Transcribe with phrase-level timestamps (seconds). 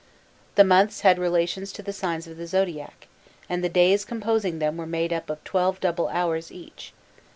[0.55, 3.07] The months had relations to the signs of the zodiac,
[3.47, 6.91] and the days composing them were made up of twelve double hours each.